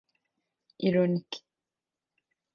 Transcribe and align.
İronik… 0.79 1.43